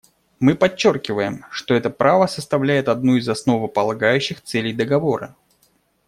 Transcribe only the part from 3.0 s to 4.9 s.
из основополагающих целей